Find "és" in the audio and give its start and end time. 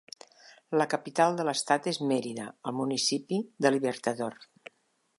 1.93-2.01